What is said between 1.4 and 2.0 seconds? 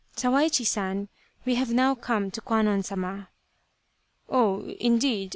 we have now